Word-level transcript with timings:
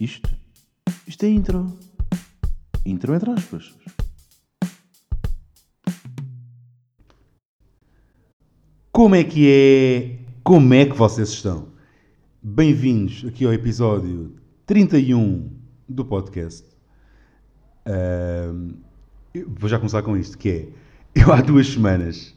Isto? 0.00 0.30
Isto 1.08 1.26
é 1.26 1.28
intro. 1.28 1.76
Intro 2.86 3.16
entre 3.16 3.32
aspas. 3.32 3.74
Como 8.92 9.16
é 9.16 9.24
que 9.24 9.50
é? 9.50 10.18
Como 10.44 10.72
é 10.72 10.86
que 10.86 10.96
vocês 10.96 11.30
estão? 11.30 11.72
Bem-vindos 12.40 13.24
aqui 13.26 13.44
ao 13.44 13.52
episódio 13.52 14.36
31 14.66 15.50
do 15.88 16.04
podcast. 16.04 16.64
Eu 19.34 19.48
vou 19.48 19.68
já 19.68 19.78
começar 19.78 20.02
com 20.02 20.16
isto, 20.16 20.38
que 20.38 20.48
é... 20.48 20.68
Eu 21.12 21.32
há 21.32 21.42
duas 21.42 21.66
semanas, 21.66 22.36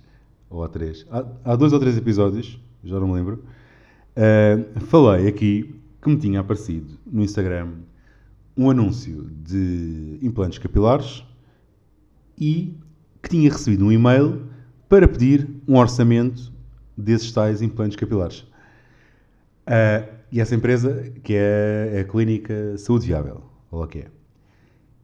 ou 0.49 0.63
há 0.63 0.67
três, 0.67 1.05
há, 1.11 1.27
há 1.43 1.55
dois 1.55 1.73
ou 1.73 1.79
três 1.79 1.95
episódios, 1.95 2.59
já 2.83 2.99
não 2.99 3.09
me 3.09 3.13
lembro, 3.13 3.45
ah, 4.15 4.79
falei 4.87 5.27
aqui 5.27 5.80
que 6.01 6.09
me 6.09 6.17
tinha 6.17 6.39
aparecido 6.39 6.97
no 7.05 7.23
Instagram 7.23 7.73
um 8.57 8.69
anúncio 8.69 9.29
de 9.43 10.19
implantes 10.21 10.57
capilares 10.57 11.23
e 12.37 12.75
que 13.21 13.29
tinha 13.29 13.49
recebido 13.49 13.85
um 13.85 13.91
e-mail 13.91 14.47
para 14.89 15.07
pedir 15.07 15.47
um 15.67 15.77
orçamento 15.77 16.51
desses 16.97 17.31
tais 17.31 17.61
implantes 17.61 17.95
capilares. 17.95 18.45
Ah, 19.65 20.05
e 20.31 20.39
essa 20.39 20.55
empresa, 20.55 21.11
que 21.23 21.33
é 21.35 21.99
a 22.01 22.11
Clínica 22.11 22.77
Saúde 22.77 23.07
Viável, 23.07 23.43
ou 23.69 23.81
lá 23.81 23.87
que 23.87 23.99
é. 23.99 24.07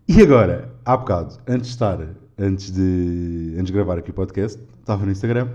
E 0.08 0.22
agora, 0.22 0.74
há 0.86 0.96
bocado, 0.96 1.38
antes 1.46 1.68
de 1.68 1.74
estar, 1.74 2.00
antes 2.38 2.72
de, 2.72 3.56
antes 3.56 3.66
de 3.66 3.74
gravar 3.74 3.98
aqui 3.98 4.10
o 4.10 4.14
podcast, 4.14 4.62
estava 4.80 5.06
no 5.06 5.12
Instagram 5.12 5.50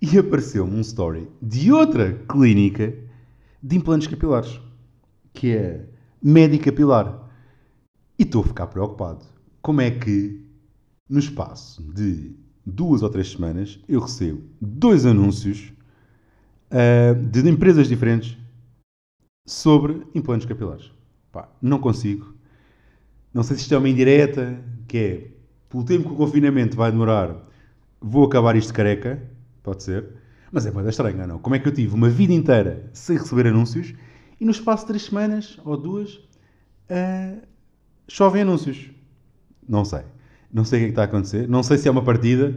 e 0.00 0.16
apareceu-me 0.18 0.76
um 0.76 0.80
story 0.80 1.28
de 1.42 1.72
outra 1.72 2.12
clínica 2.28 2.94
de 3.62 3.76
implantes 3.76 4.08
capilares, 4.08 4.60
que 5.32 5.52
é 5.52 5.86
Médica 6.22 6.70
Capilar. 6.70 7.30
E 8.18 8.24
estou 8.24 8.42
a 8.42 8.46
ficar 8.46 8.66
preocupado. 8.66 9.24
Como 9.60 9.80
é 9.80 9.90
que, 9.90 10.44
no 11.08 11.18
espaço 11.18 11.82
de 11.82 12.34
duas 12.64 13.02
ou 13.02 13.10
três 13.10 13.30
semanas, 13.30 13.78
eu 13.88 14.00
recebo 14.00 14.42
dois 14.60 15.06
anúncios 15.06 15.72
ah, 16.70 17.14
de 17.14 17.48
empresas 17.48 17.88
diferentes 17.88 18.36
sobre 19.46 20.06
implantes 20.14 20.46
capilares? 20.46 20.92
Pá, 21.30 21.48
não 21.60 21.78
consigo. 21.78 22.34
Não 23.32 23.42
sei 23.42 23.56
se 23.56 23.62
isto 23.62 23.74
é 23.74 23.78
uma 23.78 23.88
indireta, 23.88 24.62
que 24.86 24.98
é, 24.98 25.30
pelo 25.68 25.84
tempo 25.84 26.08
que 26.08 26.14
o 26.14 26.16
confinamento 26.16 26.76
vai 26.76 26.90
demorar, 26.90 27.34
vou 28.00 28.24
acabar 28.24 28.56
isto 28.56 28.74
careca, 28.74 29.22
pode 29.62 29.82
ser, 29.82 30.21
mas 30.52 30.66
é 30.66 30.70
muito 30.70 30.88
estranho, 30.90 31.26
não? 31.26 31.38
Como 31.38 31.56
é 31.56 31.58
que 31.58 31.66
eu 31.66 31.72
tive 31.72 31.94
uma 31.94 32.10
vida 32.10 32.32
inteira 32.32 32.90
sem 32.92 33.16
receber 33.16 33.46
anúncios 33.46 33.94
e 34.40 34.44
no 34.44 34.50
espaço 34.50 34.82
de 34.84 34.88
três 34.88 35.04
semanas 35.04 35.58
ou 35.64 35.76
duas 35.76 36.20
ah, 36.90 37.36
chovem 38.06 38.42
anúncios? 38.42 38.90
Não 39.66 39.84
sei. 39.84 40.02
Não 40.52 40.64
sei 40.64 40.78
o 40.78 40.80
que 40.80 40.84
é 40.84 40.88
que 40.88 40.92
está 40.92 41.02
a 41.02 41.04
acontecer. 41.06 41.48
Não 41.48 41.62
sei 41.62 41.78
se 41.78 41.88
é 41.88 41.90
uma 41.90 42.02
partida, 42.04 42.54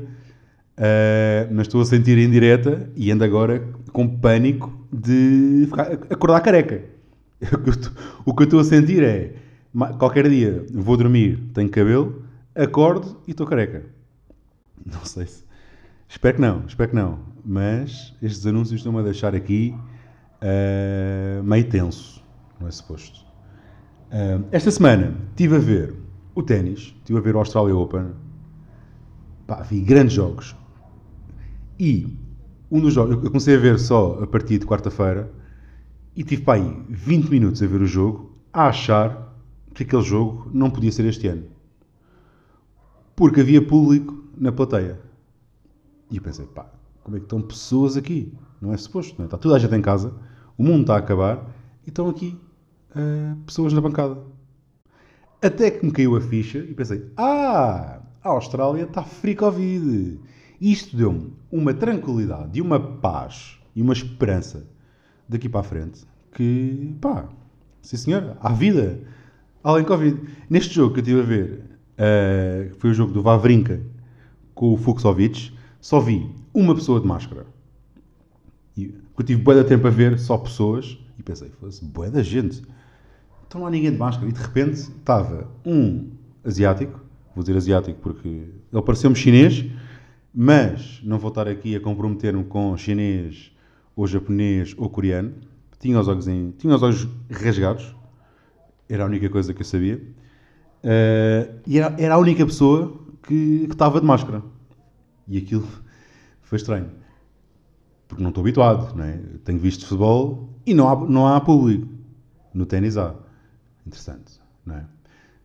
ah, 0.78 1.48
mas 1.52 1.68
estou 1.68 1.82
a 1.82 1.86
sentir 1.86 2.18
em 2.18 2.30
direta 2.30 2.90
e 2.96 3.10
ando 3.12 3.24
agora 3.24 3.66
com 3.94 4.08
pânico 4.08 4.74
de 4.92 5.66
ficar- 5.70 5.92
acordar 5.94 6.42
careca. 6.42 6.84
O 8.26 8.34
que 8.34 8.44
eu 8.44 8.46
estou 8.46 8.60
a 8.60 8.64
sentir 8.64 9.04
é, 9.04 9.36
qualquer 10.00 10.28
dia 10.30 10.66
vou 10.74 10.98
dormir, 10.98 11.40
tenho 11.54 11.70
cabelo, 11.70 12.24
acordo 12.56 13.22
e 13.28 13.32
estou 13.32 13.46
careca. 13.46 13.84
Não 14.86 15.06
sei 15.06 15.28
se... 15.28 15.45
Espero 16.08 16.36
que 16.36 16.42
não, 16.42 16.66
espero 16.66 16.90
que 16.90 16.96
não. 16.96 17.20
Mas 17.44 18.16
estes 18.22 18.46
anúncios 18.46 18.80
estão-me 18.80 19.00
a 19.00 19.04
deixar 19.04 19.36
aqui 19.36 19.76
ah, 20.42 21.42
meio 21.44 21.68
tenso, 21.70 22.24
não 22.60 22.68
é 22.68 22.72
suposto. 22.72 23.26
Ah, 24.12 24.42
esta 24.52 24.72
semana 24.72 25.16
estive 25.32 25.56
a 25.56 25.60
ver 25.60 25.96
o 26.36 26.44
ténis, 26.44 26.94
estive 26.98 27.18
a 27.18 27.22
ver 27.22 27.36
o 27.36 27.40
Australia 27.40 27.76
Open. 27.76 28.12
Pá, 29.48 29.62
vi 29.62 29.82
grandes 29.82 30.14
jogos. 30.14 30.56
E 31.80 32.18
um 32.72 32.80
dos 32.80 32.94
jogos, 32.94 33.16
eu 33.24 33.30
comecei 33.30 33.56
a 33.56 33.60
ver 33.60 33.80
só 33.80 34.20
a 34.22 34.28
partir 34.28 34.60
de 34.60 34.66
quarta-feira 34.66 35.32
e 36.16 36.24
tive 36.24 36.44
para 36.44 36.62
aí 36.62 36.86
20 36.90 37.30
minutos 37.30 37.62
a 37.62 37.68
ver 37.68 37.82
o 37.82 37.88
jogo, 37.88 38.38
a 38.52 38.68
achar 38.68 39.36
que 39.74 39.84
aquele 39.84 40.02
jogo 40.02 40.50
não 40.54 40.70
podia 40.70 40.92
ser 40.92 41.06
este 41.06 41.28
ano. 41.28 41.44
Porque 43.16 43.42
havia 43.42 43.62
público 43.62 44.24
na 44.38 44.52
plateia. 44.52 45.00
E 46.10 46.18
eu 46.18 46.22
pensei, 46.22 46.46
pá, 46.46 46.70
como 47.04 47.18
é 47.18 47.20
que 47.20 47.26
estão 47.26 47.42
pessoas 47.42 47.98
aqui? 47.98 48.34
Não 48.62 48.74
é 48.74 48.78
suposto, 48.78 49.16
não 49.18 49.26
é? 49.26 49.28
Está 49.28 49.38
toda 49.38 49.56
a 49.56 49.60
gente 49.60 49.76
em 49.76 49.82
casa, 49.82 50.14
o 50.58 50.64
mundo 50.64 50.82
está 50.82 50.96
a 50.96 51.00
acabar 51.00 51.52
e 51.86 51.90
estão 51.90 52.10
aqui 52.10 52.40
ah, 52.96 53.36
pessoas 53.46 53.74
na 53.74 53.82
bancada. 53.82 54.18
Até 55.42 55.70
que 55.70 55.86
me 55.86 55.92
caiu 55.92 56.16
a 56.16 56.22
ficha 56.22 56.60
e 56.60 56.74
pensei, 56.74 57.12
ah, 57.18 58.02
a 58.24 58.30
Austrália 58.30 58.84
está 58.84 59.04
free 59.04 59.36
Covid. 59.36 60.20
Isto 60.60 60.96
deu-me 60.96 61.34
uma 61.52 61.74
tranquilidade 61.74 62.58
e 62.58 62.62
uma 62.62 62.80
paz 62.80 63.60
e 63.76 63.82
uma 63.82 63.94
esperança 63.94 64.66
daqui 65.28 65.50
para 65.50 65.60
a 65.60 65.64
frente 65.64 66.06
que, 66.32 66.96
pá, 67.02 67.28
sim 67.82 67.98
senhor, 67.98 68.38
há 68.40 68.54
vida 68.54 69.02
além 69.64 69.84
Covid. 69.84 70.20
Neste 70.50 70.74
jogo 70.74 70.94
que 70.94 71.00
eu 71.02 71.04
estive 71.04 71.20
a 71.20 71.24
ver, 71.24 71.64
que 72.72 72.80
foi 72.80 72.92
o 72.92 72.94
jogo 72.94 73.12
do 73.12 73.22
Vavrinka 73.22 73.82
com 74.54 74.74
o 74.74 74.78
Fuxovic, 74.78 75.54
só 75.86 76.00
vi 76.00 76.32
uma 76.52 76.74
pessoa 76.74 77.00
de 77.00 77.06
máscara. 77.06 77.46
E 78.76 78.92
eu 79.16 79.24
tive 79.24 79.40
bué 79.44 79.54
de 79.54 79.70
tempo 79.70 79.86
a 79.86 79.92
ver 79.92 80.18
só 80.18 80.36
pessoas 80.36 80.98
e 81.16 81.22
pensei, 81.22 81.52
fosse 81.60 81.86
bué 81.86 82.10
da 82.10 82.24
gente. 82.24 82.64
Então 83.46 83.62
não 83.62 83.68
há 83.68 83.70
ninguém 83.70 83.92
de 83.92 83.98
máscara. 84.00 84.28
E 84.28 84.34
de 84.34 84.42
repente 84.42 84.78
estava 84.78 85.48
um 85.64 86.10
asiático, 86.44 87.00
vou 87.36 87.44
dizer 87.44 87.56
asiático 87.56 88.00
porque 88.02 88.28
ele 88.28 88.82
pareceu-me 88.82 89.16
chinês, 89.16 89.64
mas 90.34 91.02
não 91.04 91.20
vou 91.20 91.30
estar 91.30 91.48
aqui 91.48 91.76
a 91.76 91.80
comprometer-me 91.80 92.44
com 92.46 92.76
chinês 92.76 93.52
ou 93.96 94.08
japonês 94.08 94.74
ou 94.80 94.90
coreano. 94.90 95.36
Tinha 95.78 96.00
os 96.00 96.08
olhos, 96.08 96.28
em, 96.28 96.50
tinha 96.58 96.74
os 96.74 96.82
olhos 96.82 97.08
rasgados, 97.30 97.96
era 98.90 99.04
a 99.04 99.06
única 99.06 99.30
coisa 99.30 99.54
que 99.54 99.62
eu 99.62 99.66
sabia. 99.66 100.02
Eh, 100.82 101.52
e 101.68 101.78
era, 101.78 101.96
era 102.02 102.16
a 102.16 102.18
única 102.18 102.44
pessoa 102.44 103.06
que 103.22 103.68
estava 103.70 104.02
de 104.02 104.08
máscara. 104.08 104.55
E 105.28 105.38
aquilo 105.38 105.68
foi 106.42 106.58
estranho. 106.58 106.90
Porque 108.08 108.22
não 108.22 108.30
estou 108.30 108.42
habituado, 108.42 108.96
não 108.96 109.04
é? 109.04 109.20
Tenho 109.44 109.60
visto 109.60 109.86
futebol 109.86 110.50
e 110.66 110.74
não 110.74 110.90
há, 110.90 111.10
não 111.10 111.28
há 111.28 111.42
público. 111.42 111.88
No 112.54 112.66
ténis 112.66 112.98
há. 112.98 113.16
Interessante, 113.86 114.40
não 114.66 114.76
é? 114.76 114.86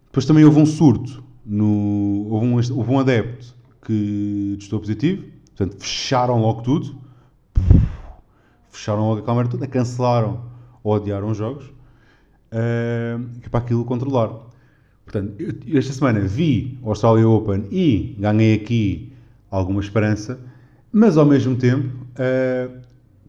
Depois 0.06 0.24
também 0.26 0.44
houve 0.44 0.60
um 0.60 0.66
surto. 0.66 1.22
No, 1.44 2.26
houve, 2.30 2.46
um, 2.46 2.54
houve 2.54 2.90
um 2.90 2.98
adepto 2.98 3.54
que 3.84 4.56
testou 4.58 4.78
positivo. 4.80 5.24
Portanto, 5.56 5.80
fecharam 5.80 6.40
logo 6.40 6.62
tudo. 6.62 6.96
Fecharam 8.70 9.08
logo 9.08 9.20
a 9.20 9.24
câmara 9.24 9.48
toda. 9.48 9.66
Cancelaram 9.66 10.44
ou 10.82 10.94
adiaram 10.94 11.28
os 11.28 11.36
jogos. 11.36 11.64
que 13.40 13.46
é 13.46 13.48
para 13.50 13.60
aquilo 13.60 13.84
controlar. 13.84 14.30
Portanto, 15.04 15.34
esta 15.74 15.92
semana 15.92 16.20
vi 16.20 16.78
o 16.82 16.90
Australia 16.90 17.28
Open 17.28 17.66
e 17.70 18.16
ganhei 18.18 18.54
aqui 18.54 19.09
alguma 19.50 19.80
esperança, 19.80 20.38
mas 20.92 21.16
ao 21.16 21.26
mesmo 21.26 21.56
tempo 21.56 22.06
eh, 22.16 22.68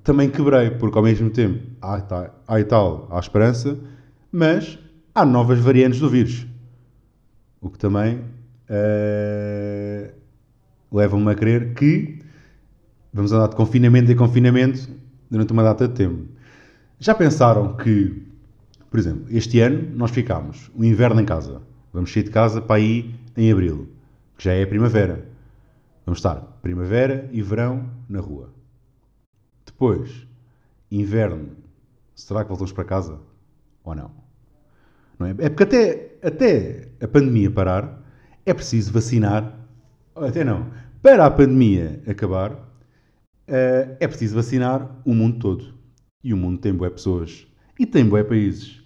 também 0.03 0.29
quebrei, 0.29 0.71
porque 0.71 0.97
ao 0.97 1.03
mesmo 1.03 1.29
tempo 1.29 1.63
há, 1.81 1.99
ta- 2.01 2.31
há 2.47 2.59
e 2.59 2.63
tal, 2.63 3.07
há 3.11 3.19
esperança, 3.19 3.77
mas 4.31 4.79
há 5.13 5.25
novas 5.25 5.59
variantes 5.59 5.99
do 5.99 6.09
vírus. 6.09 6.47
O 7.59 7.69
que 7.69 7.77
também 7.77 8.21
eh, 8.69 10.11
leva-me 10.91 11.31
a 11.31 11.35
crer 11.35 11.73
que 11.73 12.19
vamos 13.13 13.31
andar 13.33 13.47
de 13.49 13.55
confinamento 13.55 14.11
em 14.11 14.15
confinamento 14.15 14.89
durante 15.29 15.53
uma 15.53 15.63
data 15.63 15.87
de 15.87 15.93
tempo. 15.95 16.25
Já 16.99 17.15
pensaram 17.15 17.75
que, 17.75 18.23
por 18.89 18.99
exemplo, 18.99 19.25
este 19.29 19.59
ano 19.61 19.89
nós 19.95 20.11
ficámos 20.11 20.71
o 20.75 20.83
inverno 20.83 21.21
em 21.21 21.25
casa. 21.25 21.61
Vamos 21.93 22.13
sair 22.13 22.23
de 22.23 22.31
casa 22.31 22.61
para 22.61 22.77
aí 22.77 23.15
em 23.37 23.51
abril, 23.51 23.89
que 24.37 24.45
já 24.45 24.53
é 24.53 24.65
primavera. 24.65 25.25
Vamos 26.11 26.19
estar 26.19 26.41
primavera 26.61 27.29
e 27.31 27.41
verão 27.41 27.89
na 28.09 28.19
rua. 28.19 28.53
Depois, 29.65 30.27
inverno, 30.91 31.55
será 32.13 32.43
que 32.43 32.49
voltamos 32.49 32.73
para 32.73 32.83
casa 32.83 33.17
ou 33.81 33.95
não? 33.95 34.11
Não 35.17 35.27
é? 35.27 35.29
é 35.29 35.47
porque 35.47 35.63
até, 35.63 36.17
até 36.21 36.89
a 36.99 37.07
pandemia 37.07 37.49
parar, 37.49 38.03
é 38.45 38.53
preciso 38.53 38.91
vacinar. 38.91 39.57
Até 40.13 40.43
não. 40.43 40.69
Para 41.01 41.25
a 41.25 41.31
pandemia 41.31 42.03
acabar, 42.05 42.59
eh, 43.47 43.95
é 44.01 44.05
preciso 44.05 44.35
vacinar 44.35 45.01
o 45.05 45.13
mundo 45.13 45.39
todo. 45.39 45.73
E 46.21 46.33
o 46.33 46.37
mundo 46.37 46.59
tem 46.59 46.73
boé 46.73 46.89
pessoas. 46.89 47.47
E 47.79 47.85
tem 47.85 48.05
boé 48.05 48.25
países. 48.25 48.83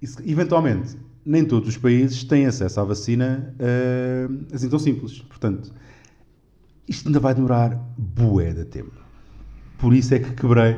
E, 0.00 0.32
eventualmente, 0.32 0.96
nem 1.22 1.44
todos 1.44 1.68
os 1.68 1.76
países 1.76 2.24
têm 2.24 2.46
acesso 2.46 2.80
à 2.80 2.84
vacina 2.84 3.54
eh, 3.58 4.26
assim 4.54 4.70
tão 4.70 4.78
simples. 4.78 5.20
Portanto, 5.20 5.70
isto 6.88 7.08
ainda 7.08 7.20
vai 7.20 7.34
demorar 7.34 7.76
bué 7.96 8.52
de 8.52 8.64
tempo. 8.64 8.92
Por 9.78 9.92
isso 9.92 10.14
é 10.14 10.18
que 10.18 10.30
quebrei 10.32 10.76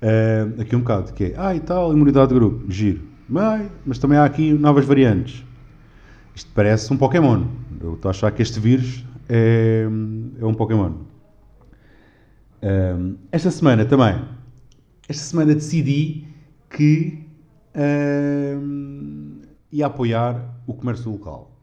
eh, 0.00 0.46
aqui 0.58 0.74
um 0.74 0.80
bocado, 0.80 1.12
que 1.12 1.24
é, 1.24 1.34
ah 1.36 1.54
e 1.54 1.60
tal, 1.60 1.92
imunidade 1.92 2.28
de 2.28 2.34
grupo, 2.34 2.70
giro. 2.70 3.02
Mas, 3.28 3.70
mas 3.86 3.98
também 3.98 4.18
há 4.18 4.24
aqui 4.24 4.52
novas 4.52 4.84
variantes. 4.84 5.44
Isto 6.34 6.50
parece 6.54 6.92
um 6.92 6.96
Pokémon. 6.96 7.46
Eu 7.80 7.94
estou 7.94 8.08
a 8.08 8.10
achar 8.10 8.30
que 8.32 8.42
este 8.42 8.58
vírus 8.58 9.04
é, 9.28 9.86
é 10.40 10.44
um 10.44 10.52
Pokémon. 10.52 10.92
Um, 12.62 13.16
esta 13.30 13.50
semana 13.50 13.84
também. 13.84 14.20
Esta 15.08 15.22
semana 15.22 15.54
decidi 15.54 16.26
que 16.70 17.26
um, 18.60 19.40
ia 19.70 19.86
apoiar 19.86 20.54
o 20.66 20.74
comércio 20.74 21.10
local. 21.10 21.53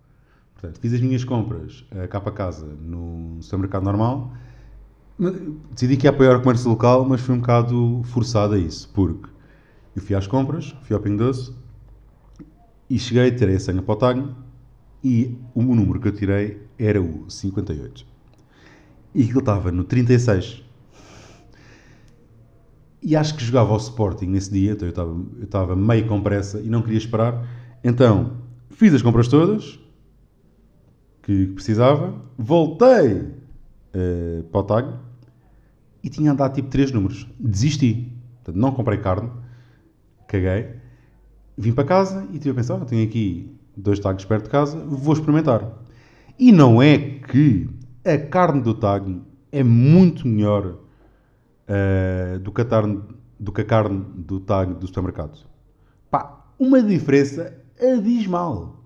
Portanto, 0.61 0.79
fiz 0.79 0.93
as 0.93 1.01
minhas 1.01 1.23
compras 1.23 1.83
cá 2.11 2.21
para 2.21 2.31
casa 2.31 2.67
no 2.67 3.41
supermercado 3.41 3.83
normal. 3.83 4.31
Decidi 5.71 5.97
que 5.97 6.05
ia 6.05 6.11
apoiar 6.11 6.37
o 6.37 6.41
comércio 6.41 6.69
local, 6.69 7.03
mas 7.03 7.19
fui 7.19 7.33
um 7.33 7.39
bocado 7.39 8.01
forçado 8.05 8.53
a 8.53 8.59
isso, 8.59 8.87
porque 8.93 9.27
eu 9.95 10.01
fui 10.03 10.15
às 10.15 10.27
compras, 10.27 10.75
fui 10.83 10.95
ao 10.95 11.01
Pingo 11.01 11.17
Doce 11.17 11.51
e 12.87 12.99
cheguei, 12.99 13.31
tirei 13.31 13.55
a 13.55 13.59
senha 13.59 13.81
para 13.81 13.93
o 13.93 13.95
tag 13.95 14.27
e 15.03 15.35
o 15.55 15.63
número 15.63 15.99
que 15.99 16.09
eu 16.09 16.11
tirei 16.11 16.61
era 16.77 17.01
o 17.01 17.27
58. 17.27 18.05
E 19.15 19.23
aquilo 19.23 19.39
estava 19.39 19.71
no 19.71 19.83
36. 19.83 20.63
E 23.01 23.15
acho 23.15 23.35
que 23.35 23.43
jogava 23.43 23.71
ao 23.71 23.77
Sporting 23.77 24.27
nesse 24.27 24.51
dia, 24.51 24.73
então 24.73 24.87
eu 24.87 24.91
estava, 24.91 25.09
eu 25.09 25.43
estava 25.43 25.75
meio 25.75 26.07
com 26.07 26.21
pressa 26.21 26.59
e 26.59 26.69
não 26.69 26.83
queria 26.83 26.99
esperar. 26.99 27.47
Então, 27.83 28.37
fiz 28.69 28.93
as 28.93 29.01
compras 29.01 29.27
todas 29.27 29.79
que 31.23 31.47
precisava, 31.47 32.15
voltei 32.37 33.13
uh, 33.13 34.43
para 34.51 34.59
o 34.59 34.63
tag 34.63 34.93
e 36.03 36.09
tinha 36.09 36.31
andado 36.31 36.53
tipo 36.53 36.69
3 36.69 36.91
números. 36.91 37.27
Desisti. 37.39 38.11
Portanto, 38.37 38.59
não 38.59 38.71
comprei 38.71 38.97
carne, 38.97 39.29
caguei, 40.27 40.75
vim 41.57 41.73
para 41.73 41.83
casa 41.83 42.27
e 42.31 42.39
tive 42.39 42.51
a 42.51 42.53
pensar, 42.55 42.83
tenho 42.85 43.07
aqui 43.07 43.55
dois 43.77 43.99
tags 43.99 44.25
perto 44.25 44.45
de 44.45 44.49
casa, 44.49 44.79
vou 44.79 45.13
experimentar. 45.13 45.71
E 46.39 46.51
não 46.51 46.81
é 46.81 46.97
que 46.97 47.69
a 48.03 48.17
carne 48.17 48.61
do 48.61 48.73
tag 48.73 49.21
é 49.51 49.63
muito 49.63 50.27
melhor 50.27 50.65
uh, 51.67 52.39
do, 52.39 52.51
que 52.51 52.61
a 52.61 52.65
carne, 52.65 53.01
do 53.39 53.51
que 53.51 53.61
a 53.61 53.65
carne 53.65 54.03
do 54.15 54.39
tag 54.39 54.73
do 54.73 54.87
supermercado. 54.87 55.37
Pá, 56.09 56.45
uma 56.57 56.81
diferença 56.81 57.55
abismal. 57.79 58.80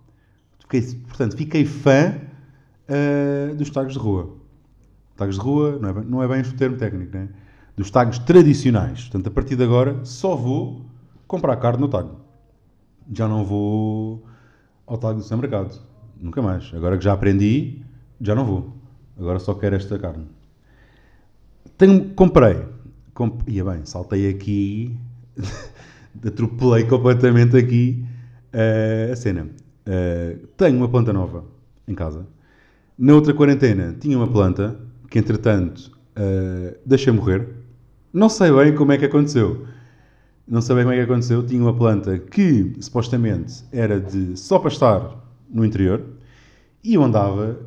Fiquei, 0.68 0.82
portanto, 1.08 1.38
fiquei 1.38 1.66
fã 1.66 2.16
uh, 2.90 3.56
dos 3.56 3.70
tags 3.70 3.94
de 3.94 4.00
rua. 4.00 4.36
Tags 5.16 5.36
de 5.36 5.42
rua 5.42 5.78
não 5.80 5.90
é, 5.90 5.94
bem, 5.94 6.04
não 6.06 6.24
é 6.24 6.28
bem 6.28 6.42
o 6.42 6.58
termo 6.58 6.78
técnico, 6.78 7.16
né? 7.16 7.30
Dos 7.78 7.92
tags 7.92 8.20
tradicionais. 8.20 9.04
Portanto, 9.04 9.28
a 9.28 9.32
partir 9.32 9.56
de 9.56 9.64
agora 9.64 10.04
só 10.04 10.36
vou 10.36 10.86
comprar 11.28 11.56
carne 11.58 11.82
no 11.82 11.88
tag. 11.88 12.10
Já 13.14 13.28
não 13.28 13.46
vou 13.46 14.26
ao 14.88 14.98
tag 14.98 15.16
do 15.16 15.24
supermercado. 15.24 15.80
Nunca 16.20 16.42
mais. 16.42 16.72
Agora 16.74 16.98
que 16.98 17.04
já 17.04 17.14
aprendi, 17.14 17.84
já 18.20 18.34
não 18.34 18.46
vou. 18.46 18.76
Agora 19.18 19.40
só 19.40 19.54
quero 19.54 19.76
esta 19.76 20.00
carne. 20.00 20.26
Tenho, 21.78 22.10
comprei. 22.14 22.66
Comp... 23.14 23.48
Ia 23.48 23.64
bem, 23.64 23.86
saltei 23.86 24.30
aqui. 24.30 24.98
atropelei 26.26 26.86
completamente 26.86 27.58
aqui 27.58 28.06
uh, 28.54 29.12
a 29.12 29.16
cena. 29.16 29.50
Uh, 29.88 30.48
tenho 30.58 30.78
uma 30.78 30.90
planta 30.90 31.14
nova 31.14 31.46
em 31.88 31.94
casa. 31.94 32.26
Na 32.98 33.14
outra 33.14 33.34
quarentena 33.34 33.96
tinha 34.00 34.18
uma 34.18 34.28
planta 34.28 34.80
que, 35.10 35.20
entretanto, 35.20 35.92
uh, 36.18 36.76
deixei 36.86 37.14
morrer. 37.14 37.48
Não 38.12 38.30
sei 38.30 38.52
bem 38.52 38.74
como 38.74 38.92
é 38.92 38.98
que 38.98 39.06
aconteceu. 39.06 39.68
Não 40.48 40.62
sei 40.62 40.76
bem 40.76 40.86
como 40.86 40.94
é 40.94 40.98
que 40.98 41.12
aconteceu. 41.12 41.46
Tinha 41.46 41.62
uma 41.62 41.76
planta 41.76 42.18
que 42.18 42.76
supostamente 42.80 43.64
era 43.72 44.00
de 44.00 44.38
só 44.38 44.58
para 44.60 44.70
estar 44.70 45.16
no 45.50 45.66
interior 45.66 46.04
e 46.84 46.94
eu 46.94 47.04
andava, 47.04 47.60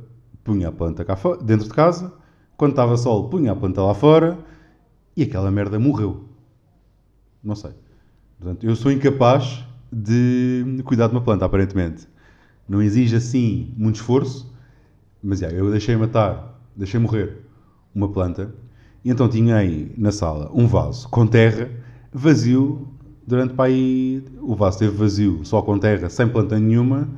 punha 0.45 0.69
a 0.69 0.73
planta 0.73 1.05
cá 1.05 1.17
dentro 1.43 1.69
de 1.69 1.75
casa. 1.75 2.13
Quando 2.57 2.71
estava 2.73 2.97
sol, 2.97 3.29
punha 3.29 3.53
a 3.53 3.57
planta 3.57 3.83
lá 3.83 3.95
fora 3.95 4.39
e 5.17 5.23
aquela 5.23 5.51
merda 5.51 5.79
morreu. 5.79 6.25
Não 7.43 7.55
sei. 7.55 7.73
Portanto, 8.39 8.65
eu 8.65 8.75
sou 8.75 8.91
incapaz 8.91 9.65
de 9.93 10.83
cuidar 10.85 11.09
de 11.09 11.15
uma 11.15 11.21
planta, 11.21 11.45
aparentemente. 11.45 12.07
Não 12.69 12.83
exige 12.83 13.17
assim 13.17 13.73
muito 13.77 13.97
esforço, 13.97 14.53
mas 15.23 15.41
yeah, 15.41 15.57
eu 15.57 15.71
deixei 15.71 15.97
matar, 15.97 16.61
deixei 16.77 17.01
morrer 17.01 17.39
uma 17.95 18.09
planta 18.09 18.55
e 19.05 19.11
então 19.11 19.29
tinha 19.29 19.57
aí 19.57 19.93
na 19.97 20.13
sala 20.13 20.51
um 20.53 20.67
vaso 20.67 21.09
com 21.09 21.27
terra 21.27 21.71
vazio 22.13 22.89
durante 23.29 23.55
para 23.55 23.67
aí. 23.67 24.25
O 24.41 24.57
vaso 24.57 24.77
esteve 24.77 24.97
vazio, 24.97 25.45
só 25.45 25.61
com 25.61 25.79
terra, 25.79 26.09
sem 26.09 26.27
planta 26.29 26.59
nenhuma, 26.59 27.09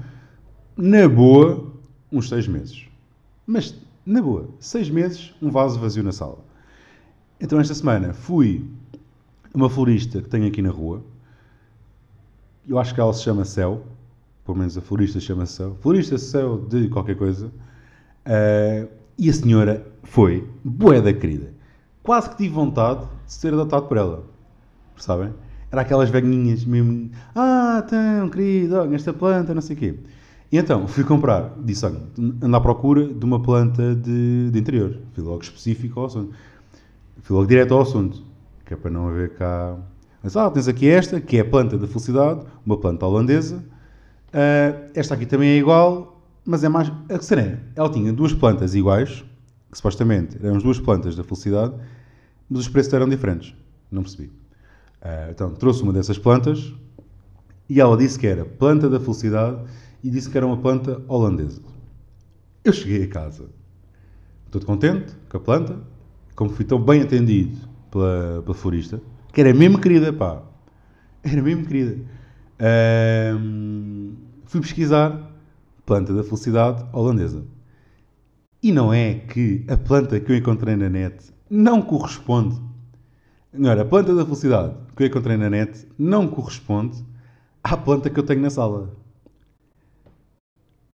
na 0.77 1.09
boa, 1.09 1.73
uns 2.11 2.29
seis 2.29 2.49
meses. 2.49 2.87
Mas, 3.47 3.77
na 4.05 4.21
boa, 4.21 4.49
seis 4.59 4.91
meses, 4.91 5.33
um 5.41 5.51
vaso 5.51 5.79
vazio 5.79 6.03
na 6.03 6.13
sala. 6.13 6.39
Então, 7.41 7.61
esta 7.61 7.75
semana, 7.75 8.13
fui 8.13 8.69
a 9.55 9.57
uma 9.57 9.71
florista 9.71 10.21
que 10.21 10.29
tenho 10.29 10.47
aqui 10.47 10.61
na 10.61 10.71
rua. 10.71 11.03
Eu 12.71 12.79
acho 12.79 12.95
que 12.95 13.01
ela 13.01 13.13
se 13.13 13.23
chama 13.23 13.45
Céu. 13.45 13.83
Pelo 14.47 14.57
menos 14.57 14.79
a 14.79 14.81
florista 14.81 15.21
chama-se 15.21 15.55
Céu. 15.55 15.77
Florista 15.81 16.17
Céu 16.17 16.57
de 16.57 16.89
qualquer 16.89 17.17
coisa. 17.17 17.49
Uh, 18.27 18.89
e 19.19 19.29
a 19.29 19.33
senhora 19.33 19.87
foi 20.05 20.49
boeda 20.65 21.13
querida. 21.13 21.53
Quase 22.03 22.31
que 22.31 22.37
tive 22.37 22.55
vontade 22.55 23.01
de 23.27 23.33
ser 23.33 23.53
adotado 23.53 23.87
por 23.87 23.97
ela 23.99 24.31
sabem? 25.03 25.33
Era 25.71 25.83
aquelas 25.83 26.11
velhinhas 26.11 26.65
mesmo, 26.65 27.11
ah, 27.35 27.85
tão 27.89 28.29
querido, 28.29 28.93
esta 28.95 29.13
planta, 29.13 29.55
não 29.55 29.61
sei 29.61 29.77
o 29.77 29.79
quê. 29.79 29.99
E 30.51 30.59
então, 30.59 30.87
fui 30.89 31.05
comprar, 31.05 31.55
disse, 31.65 31.87
olha, 31.87 32.01
ando 32.43 32.57
à 32.57 32.61
procura 32.61 33.07
de 33.07 33.25
uma 33.25 33.41
planta 33.41 33.95
de, 33.95 34.51
de 34.51 34.59
interior. 34.59 34.99
Fui 35.13 35.23
logo 35.23 35.43
específico 35.43 36.01
ao 36.01 36.07
assunto. 36.07 36.35
Fui 37.23 37.37
logo 37.37 37.47
direto 37.47 37.75
ao 37.75 37.83
assunto, 37.83 38.23
que 38.65 38.75
é 38.75 38.77
para 38.77 38.91
não 38.91 39.09
haver 39.09 39.35
cá... 39.35 39.77
Mas, 40.23 40.37
ah, 40.37 40.51
tens 40.51 40.69
aqui 40.69 40.89
esta, 40.89 41.21
que 41.21 41.39
é 41.39 41.41
a 41.41 41.45
planta 41.45 41.79
da 41.79 41.87
felicidade, 41.87 42.45
uma 42.65 42.77
planta 42.77 43.07
holandesa. 43.07 43.57
Uh, 44.29 44.91
esta 44.95 45.15
aqui 45.15 45.27
também 45.27 45.51
é 45.51 45.57
igual, 45.57 46.23
mas 46.45 46.63
é 46.63 46.69
mais... 46.69 46.93
A 47.09 47.19
serena, 47.21 47.61
ela 47.75 47.91
tinha 47.91 48.13
duas 48.13 48.35
plantas 48.35 48.75
iguais, 48.75 49.25
que 49.71 49.77
supostamente 49.77 50.37
eram 50.43 50.57
as 50.57 50.63
duas 50.63 50.79
plantas 50.79 51.17
da 51.17 51.25
felicidade, 51.25 51.75
mas 52.49 52.61
os 52.61 52.69
preços 52.69 52.93
eram 52.93 53.09
diferentes. 53.09 53.55
Não 53.91 54.03
percebi. 54.03 54.27
Uh, 54.27 55.31
então, 55.31 55.55
trouxe 55.55 55.83
uma 55.83 55.93
dessas 55.93 56.19
plantas 56.19 56.73
e 57.69 57.81
ela 57.81 57.97
disse 57.97 58.19
que 58.19 58.27
era 58.27 58.45
planta 58.45 58.91
da 58.91 59.01
felicidade 59.01 59.63
e 60.03 60.11
disse 60.11 60.29
que 60.29 60.37
era 60.37 60.47
uma 60.47 60.59
planta 60.59 61.03
holandesa. 61.09 61.63
Eu 62.63 62.73
cheguei 62.75 63.05
a 63.05 63.09
casa, 63.09 63.49
todo 64.51 64.67
contente 64.67 65.15
com 65.31 65.39
a 65.39 65.41
planta, 65.41 65.79
como 66.37 66.51
fui 66.51 66.65
tão 66.65 66.79
bem 66.83 67.01
atendido 67.01 67.57
pela, 67.91 68.43
pela 68.43 68.55
florista, 68.55 69.01
que 69.33 69.41
era 69.41 69.53
mesmo 69.55 69.81
querida, 69.81 70.13
pá. 70.13 70.43
Era 71.23 71.43
mesmo 71.43 71.67
querida. 71.67 71.97
Uh, 72.61 74.15
fui 74.45 74.61
pesquisar 74.61 75.31
planta 75.85 76.15
da 76.15 76.23
felicidade 76.23 76.85
holandesa. 76.93 77.45
E 78.63 78.73
não 78.73 78.93
é 78.93 79.15
que 79.15 79.65
a 79.69 79.77
planta 79.77 80.21
que 80.21 80.33
eu 80.33 80.37
encontrei 80.37 80.77
na 80.77 80.89
net 80.89 81.33
não 81.49 81.83
corresponde 81.83 82.61
Agora, 83.53 83.83
a 83.83 83.85
planta 83.85 84.15
da 84.15 84.25
felicidade 84.25 84.75
que 84.97 85.03
eu 85.03 85.07
encontrei 85.09 85.37
na 85.37 85.51
net 85.51 85.87
não 85.99 86.29
corresponde 86.29 87.05
à 87.65 87.77
planta 87.77 88.09
que 88.09 88.19
eu 88.19 88.23
tenho 88.23 88.41
na 88.41 88.51
sala. 88.51 88.97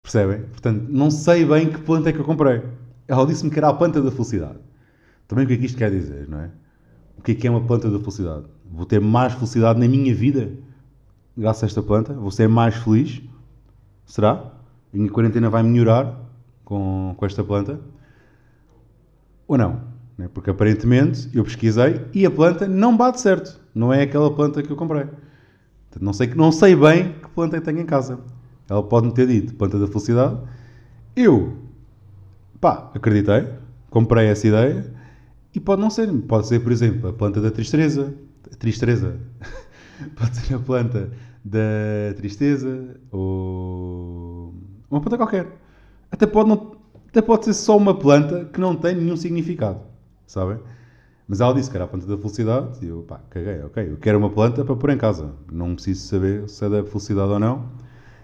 Percebem? 0.02 0.42
Portanto, 0.44 0.86
não 0.88 1.10
sei 1.10 1.44
bem 1.44 1.70
que 1.70 1.78
planta 1.82 2.08
é 2.08 2.12
que 2.14 2.18
eu 2.18 2.24
comprei. 2.24 2.62
Ela 3.06 3.26
disse-me 3.26 3.50
que 3.50 3.58
era 3.58 3.68
a 3.68 3.74
planta 3.74 4.00
da 4.00 4.10
felicidade. 4.10 4.58
Também 5.28 5.44
o 5.44 5.48
que 5.48 5.54
é 5.54 5.56
que 5.58 5.66
isto 5.66 5.76
quer 5.76 5.90
dizer, 5.90 6.28
não 6.28 6.40
é? 6.40 6.50
O 7.18 7.22
que 7.22 7.32
é 7.32 7.34
que 7.34 7.46
é 7.46 7.50
uma 7.50 7.60
planta 7.60 7.90
da 7.90 7.98
felicidade? 7.98 8.44
Vou 8.70 8.86
ter 8.86 9.00
mais 9.00 9.32
felicidade 9.32 9.78
na 9.78 9.88
minha 9.88 10.14
vida 10.14 10.52
graças 11.36 11.64
a 11.64 11.66
esta 11.66 11.82
planta? 11.82 12.12
Vou 12.14 12.30
ser 12.30 12.48
mais 12.48 12.74
feliz? 12.74 13.22
Será? 14.04 14.32
A 14.32 14.96
minha 14.96 15.10
quarentena 15.10 15.50
vai 15.50 15.62
melhorar 15.62 16.18
com, 16.64 17.14
com 17.16 17.26
esta 17.26 17.42
planta? 17.42 17.80
Ou 19.46 19.58
não? 19.58 19.80
Né? 20.16 20.28
Porque 20.32 20.50
aparentemente 20.50 21.28
eu 21.34 21.44
pesquisei 21.44 22.00
e 22.14 22.24
a 22.24 22.30
planta 22.30 22.66
não 22.66 22.96
bate 22.96 23.20
certo. 23.20 23.60
Não 23.74 23.92
é 23.92 24.02
aquela 24.02 24.34
planta 24.34 24.62
que 24.62 24.70
eu 24.70 24.76
comprei. 24.76 25.06
Não, 26.00 26.12
sei, 26.12 26.28
não 26.34 26.52
sei 26.52 26.74
bem 26.74 27.12
que 27.12 27.28
planta 27.30 27.56
eu 27.56 27.62
tenho 27.62 27.80
em 27.80 27.86
casa. 27.86 28.18
Ela 28.68 28.82
pode-me 28.82 29.12
ter 29.12 29.26
dito 29.26 29.54
planta 29.54 29.78
da 29.78 29.86
felicidade. 29.86 30.38
Eu, 31.14 31.56
pá, 32.60 32.90
acreditei, 32.94 33.48
comprei 33.90 34.26
essa 34.26 34.46
ideia 34.46 34.95
e 35.56 35.60
pode 35.60 35.80
não 35.80 35.90
ser. 35.90 36.12
Pode 36.22 36.46
ser, 36.46 36.60
por 36.60 36.70
exemplo, 36.70 37.08
a 37.08 37.12
planta 37.12 37.40
da 37.40 37.50
tristeza. 37.50 38.14
Tristeza. 38.58 39.18
pode 40.16 40.36
ser 40.36 40.54
a 40.54 40.58
planta 40.58 41.10
da 41.44 42.14
tristeza 42.16 43.00
ou 43.10 44.54
uma 44.90 45.00
planta 45.00 45.16
qualquer. 45.16 45.48
Até 46.10 46.26
pode, 46.26 46.48
não, 46.48 46.76
até 47.08 47.20
pode 47.20 47.44
ser 47.46 47.54
só 47.54 47.76
uma 47.76 47.98
planta 47.98 48.44
que 48.52 48.60
não 48.60 48.76
tem 48.76 48.94
nenhum 48.94 49.16
significado 49.16 49.80
sabem? 50.26 50.58
Mas 51.28 51.40
ela 51.40 51.54
disse 51.54 51.70
que 51.70 51.76
era 51.76 51.84
a 51.84 51.88
planta 51.88 52.06
da 52.06 52.16
felicidade 52.16 52.84
e 52.84 52.88
eu, 52.88 53.02
pá, 53.02 53.20
caguei, 53.30 53.60
ok. 53.62 53.90
Eu 53.90 53.96
quero 53.96 54.18
uma 54.18 54.30
planta 54.30 54.64
para 54.64 54.76
pôr 54.76 54.90
em 54.90 54.98
casa. 54.98 55.32
Não 55.50 55.74
preciso 55.74 56.06
saber 56.06 56.48
se 56.48 56.64
é 56.64 56.68
da 56.68 56.84
felicidade 56.84 57.30
ou 57.30 57.38
não. 57.38 57.68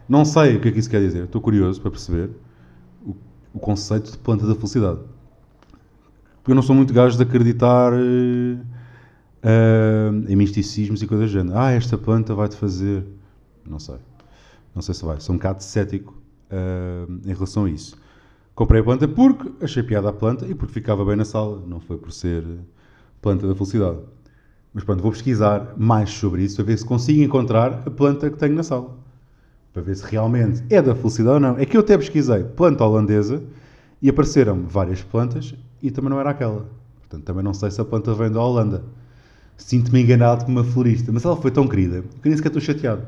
Não 0.08 0.24
sei 0.24 0.56
o 0.56 0.60
que 0.60 0.68
é 0.68 0.72
que 0.72 0.78
isso 0.78 0.90
quer 0.90 1.00
dizer. 1.00 1.24
Estou 1.24 1.40
curioso 1.40 1.80
para 1.80 1.90
perceber 1.90 2.30
o, 3.04 3.16
o 3.52 3.58
conceito 3.58 4.12
de 4.12 4.18
planta 4.18 4.46
da 4.46 4.54
felicidade. 4.54 5.00
Porque 6.42 6.50
eu 6.50 6.56
não 6.56 6.62
sou 6.62 6.74
muito 6.74 6.92
gajo 6.92 7.16
de 7.16 7.22
acreditar 7.22 7.92
uh, 7.92 7.96
uh, 7.96 10.28
em 10.28 10.34
misticismos 10.34 11.00
e 11.00 11.06
coisas 11.06 11.30
do 11.30 11.32
género. 11.32 11.56
Ah, 11.56 11.70
esta 11.70 11.96
planta 11.96 12.34
vai-te 12.34 12.56
fazer. 12.56 13.04
Não 13.64 13.78
sei. 13.78 13.94
Não 14.74 14.82
sei 14.82 14.92
se 14.92 15.04
vai. 15.04 15.20
Sou 15.20 15.36
um 15.36 15.38
bocado 15.38 15.62
cético 15.62 16.20
uh, 16.50 17.12
em 17.24 17.32
relação 17.32 17.66
a 17.66 17.70
isso. 17.70 17.96
Comprei 18.56 18.80
a 18.80 18.84
planta 18.84 19.06
porque 19.06 19.52
achei 19.64 19.84
piada 19.84 20.08
a 20.08 20.12
planta 20.12 20.44
e 20.44 20.52
porque 20.52 20.74
ficava 20.74 21.04
bem 21.04 21.14
na 21.14 21.24
sala. 21.24 21.62
Não 21.64 21.78
foi 21.78 21.96
por 21.96 22.10
ser 22.10 22.44
planta 23.20 23.46
da 23.46 23.54
felicidade. 23.54 23.98
Mas 24.74 24.82
pronto, 24.82 25.00
vou 25.00 25.12
pesquisar 25.12 25.74
mais 25.76 26.10
sobre 26.10 26.42
isso 26.42 26.56
para 26.56 26.64
ver 26.64 26.76
se 26.76 26.84
consigo 26.84 27.22
encontrar 27.22 27.84
a 27.86 27.90
planta 27.90 28.28
que 28.28 28.36
tenho 28.36 28.56
na 28.56 28.64
sala. 28.64 28.98
Para 29.72 29.82
ver 29.82 29.94
se 29.94 30.04
realmente 30.04 30.64
é 30.68 30.82
da 30.82 30.92
felicidade 30.92 31.34
ou 31.34 31.40
não. 31.40 31.56
É 31.56 31.64
que 31.64 31.76
eu 31.76 31.82
até 31.82 31.96
pesquisei 31.96 32.42
planta 32.42 32.84
holandesa 32.84 33.40
e 34.02 34.10
apareceram 34.10 34.66
várias 34.66 35.00
plantas 35.00 35.54
e 35.80 35.90
também 35.90 36.10
não 36.10 36.18
era 36.18 36.30
aquela. 36.30 36.68
Portanto, 37.00 37.24
também 37.24 37.44
não 37.44 37.54
sei 37.54 37.70
se 37.70 37.80
a 37.80 37.84
planta 37.84 38.12
vem 38.14 38.30
da 38.30 38.40
Holanda. 38.40 38.82
Sinto-me 39.56 40.02
enganado 40.02 40.44
com 40.44 40.50
uma 40.50 40.64
florista, 40.64 41.12
mas 41.12 41.24
ela 41.24 41.36
foi 41.36 41.52
tão 41.52 41.68
querida 41.68 42.02
que 42.20 42.28
nem 42.28 42.36
sequer 42.36 42.48
estou 42.48 42.60
chateado. 42.60 43.06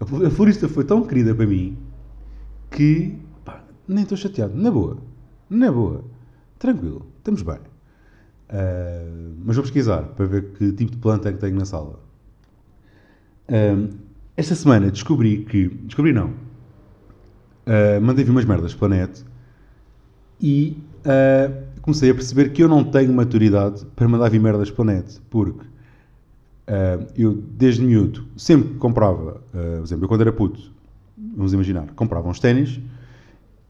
A 0.00 0.30
florista 0.30 0.68
foi 0.68 0.84
tão 0.84 1.02
querida 1.04 1.34
para 1.34 1.46
mim 1.46 1.78
que 2.70 3.16
pá, 3.44 3.62
nem 3.86 4.02
estou 4.02 4.18
chateado. 4.18 4.54
Na 4.56 4.70
boa. 4.70 4.98
Na 5.48 5.70
boa. 5.70 6.04
Tranquilo. 6.58 7.06
Estamos 7.18 7.42
bem. 7.42 7.58
Uh, 8.50 9.34
mas 9.44 9.54
vou 9.54 9.62
pesquisar 9.62 10.02
para 10.02 10.26
ver 10.26 10.52
que 10.54 10.72
tipo 10.72 10.90
de 10.90 10.98
planta 10.98 11.28
é 11.28 11.32
que 11.32 11.38
tenho 11.38 11.56
na 11.56 11.64
sala. 11.64 12.00
Uh, 13.48 13.94
esta 14.36 14.56
semana 14.56 14.90
descobri 14.90 15.44
que. 15.44 15.68
Descobri 15.68 16.12
não. 16.12 16.30
Uh, 17.66 18.00
mandei 18.02 18.24
vir 18.24 18.32
umas 18.32 18.44
merdas 18.44 18.74
para 18.74 18.86
a 18.86 18.98
net 18.98 19.24
e 20.44 20.76
comecei 21.80 22.10
a 22.10 22.14
perceber 22.14 22.52
que 22.52 22.62
eu 22.62 22.68
não 22.68 22.84
tenho 22.84 23.10
maturidade 23.14 23.86
para 23.96 24.06
mandar 24.06 24.28
vir 24.28 24.38
merdas 24.38 24.70
para 24.70 24.82
a 24.82 24.94
net. 24.94 25.18
Porque 25.30 25.64
eu, 27.16 27.32
desde 27.56 27.82
miúdo, 27.82 28.26
sempre 28.36 28.74
comprava. 28.74 29.40
por 29.50 29.82
exemplo, 29.82 30.04
eu 30.04 30.08
quando 30.08 30.20
era 30.20 30.32
puto, 30.32 30.70
vamos 31.34 31.54
imaginar, 31.54 31.86
comprava 31.96 32.28
uns 32.28 32.38
ténis, 32.38 32.78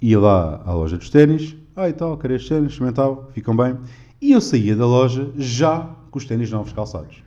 ia 0.02 0.19
lá 0.19 0.62
à 0.66 0.75
loja 0.75 0.99
dos 0.99 1.11
ténis, 1.11 1.57
ah 1.76 1.93
tal, 1.93 2.19
queria 2.19 2.37
estes 2.37 2.49
ténis, 2.49 2.73
experimentava, 2.73 3.28
ficam 3.33 3.57
bem 3.57 3.78
e 4.21 4.33
eu 4.33 4.40
saía 4.40 4.75
da 4.75 4.85
loja 4.85 5.31
já 5.37 5.95
com 6.11 6.19
os 6.19 6.25
ténis 6.25 6.50
novos 6.50 6.73
calçados. 6.73 7.23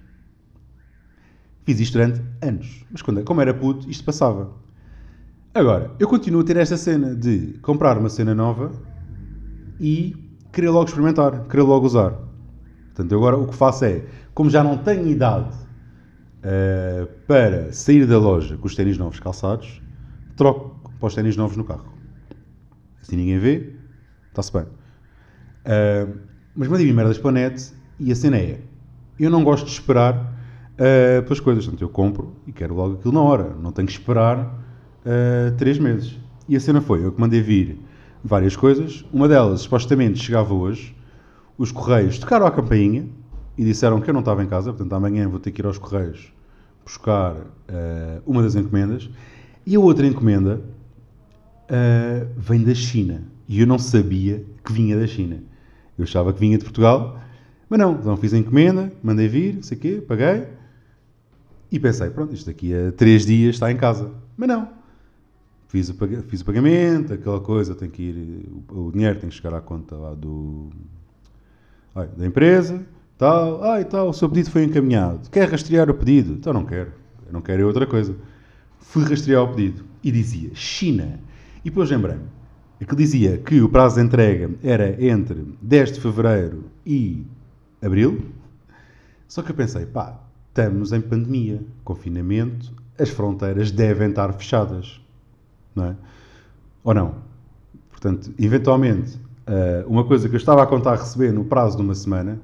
Fiz 1.63 1.79
isto 1.79 1.93
durante 1.93 2.21
anos. 2.41 2.85
Mas 2.91 3.01
quando, 3.01 3.23
como 3.23 3.39
era 3.39 3.53
puto, 3.53 3.89
isto 3.89 4.03
passava. 4.03 4.51
Agora, 5.53 5.91
eu 5.99 6.07
continuo 6.07 6.41
a 6.41 6.43
ter 6.43 6.57
esta 6.57 6.75
cena 6.75 7.15
de 7.15 7.57
comprar 7.61 7.97
uma 7.97 8.09
cena 8.09 8.35
nova 8.35 8.71
e 9.79 10.15
querer 10.51 10.69
logo 10.69 10.85
experimentar, 10.85 11.47
querer 11.47 11.63
logo 11.63 11.85
usar. 11.85 12.13
Portanto, 12.87 13.15
agora 13.15 13.37
o 13.37 13.47
que 13.47 13.55
faço 13.55 13.85
é, 13.85 14.05
como 14.33 14.49
já 14.49 14.63
não 14.63 14.77
tenho 14.77 15.07
idade 15.07 15.55
uh, 16.37 17.07
para 17.27 17.71
sair 17.71 18.05
da 18.05 18.17
loja 18.17 18.57
com 18.57 18.65
os 18.65 18.75
ténis 18.75 18.97
novos 18.97 19.19
calçados, 19.19 19.81
troco 20.35 20.91
para 20.99 21.07
os 21.07 21.15
ténis 21.15 21.37
novos 21.37 21.55
no 21.57 21.63
carro. 21.63 21.93
Assim 23.01 23.15
ninguém 23.15 23.39
vê, 23.39 23.75
está-se 24.29 24.51
bem. 24.51 24.63
Uh, 24.63 26.17
mas 26.55 26.67
mandei-me 26.67 26.93
merdas 26.93 27.17
para 27.17 27.29
a 27.29 27.33
net 27.33 27.71
e 27.99 28.11
a 28.11 28.15
cena 28.15 28.37
é: 28.37 28.61
eu 29.19 29.29
não 29.29 29.43
gosto 29.43 29.65
de 29.65 29.71
esperar 29.71 30.15
uh, 30.15 31.23
pelas 31.23 31.39
coisas. 31.39 31.65
Portanto, 31.65 31.81
eu 31.81 31.89
compro 31.89 32.35
e 32.45 32.51
quero 32.51 32.73
logo 32.73 32.95
aquilo 32.95 33.13
na 33.13 33.21
hora. 33.21 33.55
Não 33.61 33.71
tenho 33.71 33.87
que 33.87 33.93
esperar 33.93 34.39
uh, 34.39 35.55
três 35.57 35.77
meses. 35.77 36.17
E 36.49 36.55
a 36.55 36.59
cena 36.59 36.81
foi: 36.81 37.05
eu 37.05 37.11
que 37.11 37.19
mandei 37.21 37.41
vir 37.41 37.79
várias 38.23 38.55
coisas. 38.55 39.05
Uma 39.11 39.27
delas, 39.27 39.61
supostamente, 39.61 40.19
chegava 40.19 40.53
hoje. 40.53 40.95
Os 41.57 41.71
correios 41.71 42.17
tocaram 42.19 42.45
a 42.45 42.51
campainha 42.51 43.07
e 43.57 43.63
disseram 43.63 43.99
que 43.99 44.09
eu 44.09 44.13
não 44.13 44.21
estava 44.21 44.43
em 44.43 44.47
casa. 44.47 44.71
Portanto, 44.71 44.93
amanhã 44.93 45.27
vou 45.27 45.39
ter 45.39 45.51
que 45.51 45.61
ir 45.61 45.65
aos 45.65 45.77
correios 45.77 46.31
buscar 46.83 47.33
uh, 47.35 48.21
uma 48.25 48.41
das 48.41 48.55
encomendas. 48.55 49.09
E 49.65 49.75
a 49.75 49.79
outra 49.79 50.07
encomenda 50.07 50.61
vem 52.37 52.63
da 52.63 52.73
China. 52.73 53.23
E 53.47 53.59
eu 53.59 53.67
não 53.67 53.77
sabia 53.77 54.43
que 54.63 54.71
vinha 54.71 54.97
da 54.97 55.05
China. 55.05 55.43
Eu 55.97 56.03
achava 56.03 56.31
que 56.31 56.39
vinha 56.39 56.57
de 56.57 56.63
Portugal, 56.63 57.19
mas 57.69 57.77
não. 57.77 57.93
Então 57.93 58.15
fiz 58.15 58.33
a 58.33 58.37
encomenda, 58.37 58.91
mandei 59.03 59.27
vir, 59.27 59.55
não 59.55 59.63
sei 59.63 59.77
o 59.77 59.81
quê, 59.81 60.03
paguei. 60.07 60.47
E 61.69 61.79
pensei, 61.79 62.09
pronto, 62.09 62.33
isto 62.33 62.45
daqui 62.45 62.73
a 62.73 62.93
três 62.93 63.25
dias 63.25 63.55
está 63.55 63.69
em 63.69 63.75
casa. 63.75 64.11
Mas 64.37 64.47
não. 64.47 64.69
Fiz 65.67 65.89
o, 65.89 65.95
fiz 66.23 66.41
o 66.41 66.45
pagamento, 66.45 67.13
aquela 67.13 67.41
coisa, 67.41 67.75
tem 67.75 67.89
que 67.89 68.01
ir, 68.01 68.49
o, 68.69 68.87
o 68.87 68.91
dinheiro 68.91 69.19
tem 69.19 69.29
que 69.29 69.35
chegar 69.35 69.53
à 69.53 69.61
conta 69.61 69.95
lá 69.95 70.13
do, 70.13 70.69
ai, 71.93 72.07
da 72.15 72.25
empresa, 72.25 72.85
tal, 73.17 73.63
ah, 73.63 73.81
e 73.81 73.85
tal, 73.85 74.09
o 74.09 74.13
seu 74.13 74.29
pedido 74.29 74.51
foi 74.51 74.63
encaminhado. 74.63 75.29
Quer 75.29 75.49
rastrear 75.49 75.89
o 75.89 75.93
pedido? 75.93 76.33
Então 76.33 76.53
não 76.53 76.65
quero, 76.65 76.93
eu 77.25 77.33
não 77.33 77.41
quero 77.41 77.61
é 77.61 77.65
outra 77.65 77.85
coisa. 77.85 78.15
Fui 78.79 79.03
rastrear 79.03 79.43
o 79.43 79.53
pedido 79.53 79.83
e 80.01 80.11
dizia 80.11 80.51
China. 80.53 81.19
E 81.65 81.69
depois 81.69 81.89
lembrei-me, 81.89 82.23
é 82.79 82.85
que 82.85 82.95
dizia 82.95 83.37
que 83.37 83.59
o 83.59 83.67
prazo 83.67 83.95
de 83.95 84.05
entrega 84.05 84.51
era 84.63 85.03
entre 85.03 85.45
10 85.61 85.93
de 85.93 85.99
fevereiro 85.99 86.65
e 86.85 87.25
abril. 87.81 88.23
Só 89.27 89.41
que 89.41 89.51
eu 89.51 89.55
pensei, 89.55 89.85
pá, 89.85 90.17
estamos 90.47 90.93
em 90.93 91.01
pandemia, 91.01 91.61
confinamento, 91.83 92.71
as 92.97 93.09
fronteiras 93.09 93.71
devem 93.71 94.09
estar 94.09 94.31
fechadas, 94.33 95.01
não 95.77 95.85
é? 95.85 95.95
Ou 96.83 96.93
não? 96.93 97.15
Portanto, 97.89 98.33
eventualmente, 98.37 99.19
eh, 99.45 99.85
uma 99.87 100.03
coisa 100.03 100.27
que 100.27 100.35
eu 100.35 100.37
estava 100.37 100.61
a 100.61 100.67
contar 100.67 100.95
receber 100.95 101.31
no 101.31 101.45
prazo 101.45 101.77
de 101.77 101.83
uma 101.83 101.95
semana. 101.95 102.39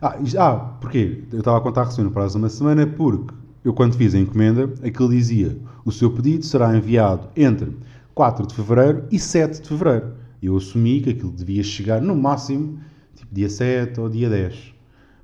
Ah, 0.00 0.16
ah, 0.38 0.54
porquê? 0.80 1.24
Eu 1.32 1.40
estava 1.40 1.58
a 1.58 1.60
contar 1.60 1.84
receber 1.84 2.04
no 2.04 2.10
prazo 2.10 2.34
de 2.34 2.44
uma 2.44 2.48
semana 2.48 2.86
porque 2.86 3.34
eu, 3.64 3.74
quando 3.74 3.96
fiz 3.96 4.14
a 4.14 4.18
encomenda, 4.18 4.72
aquilo 4.84 5.08
dizia: 5.08 5.58
o 5.84 5.90
seu 5.90 6.10
pedido 6.10 6.44
será 6.44 6.76
enviado 6.76 7.28
entre 7.36 7.76
4 8.14 8.46
de 8.46 8.54
fevereiro 8.54 9.04
e 9.10 9.18
7 9.18 9.62
de 9.62 9.68
fevereiro. 9.68 10.12
Eu 10.42 10.56
assumi 10.56 11.00
que 11.00 11.10
aquilo 11.10 11.32
devia 11.32 11.62
chegar 11.62 12.00
no 12.00 12.16
máximo 12.16 12.78
tipo 13.16 13.34
dia 13.34 13.50
7 13.50 14.00
ou 14.00 14.08
dia 14.08 14.30
10. 14.30 14.74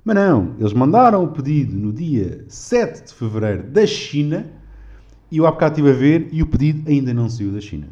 Mas 0.03 0.15
não, 0.15 0.53
eles 0.59 0.73
mandaram 0.73 1.23
o 1.23 1.29
pedido 1.29 1.75
no 1.75 1.91
dia 1.91 2.45
7 2.47 3.07
de 3.07 3.13
fevereiro 3.13 3.63
da 3.63 3.87
China 3.87 4.45
e 5.31 5.37
eu 5.37 5.47
há 5.47 5.51
bocado 5.51 5.73
estive 5.73 5.89
a 5.89 5.93
ver 5.93 6.29
e 6.31 6.41
o 6.41 6.47
pedido 6.47 6.89
ainda 6.89 7.13
não 7.13 7.29
saiu 7.29 7.51
da 7.51 7.61
China. 7.61 7.87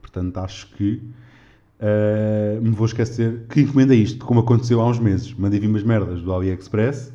Portanto, 0.00 0.38
acho 0.38 0.68
que 0.74 1.02
uh, 1.80 2.62
me 2.62 2.70
vou 2.70 2.86
esquecer 2.86 3.46
que 3.48 3.62
encomenda 3.62 3.94
isto, 3.94 4.24
como 4.24 4.40
aconteceu 4.40 4.80
há 4.80 4.88
uns 4.88 4.98
meses. 4.98 5.32
Mandei 5.34 5.60
vir 5.60 5.68
umas 5.68 5.82
merdas 5.82 6.22
do 6.22 6.32
AliExpress. 6.32 7.12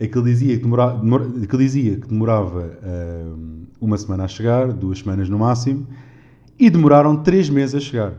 Aquele 0.00 0.24
dizia 0.24 0.56
que 0.56 0.62
demorava, 0.62 1.00
demora, 1.00 1.24
aquele 1.42 1.64
dizia 1.64 1.96
que 1.96 2.06
demorava 2.06 2.78
uh, 2.82 3.66
uma 3.80 3.98
semana 3.98 4.24
a 4.24 4.28
chegar, 4.28 4.72
duas 4.72 5.00
semanas 5.00 5.28
no 5.28 5.38
máximo 5.38 5.86
e 6.58 6.68
demoraram 6.68 7.22
três 7.22 7.48
meses 7.48 7.74
a 7.74 7.80
chegar. 7.80 8.14